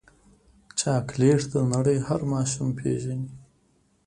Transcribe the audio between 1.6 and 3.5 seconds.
نړۍ هر ماشوم پیژني.